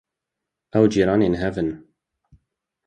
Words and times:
Ew 0.77 0.85
cîranên 0.93 1.35
hev 1.41 1.55
in 1.61 1.69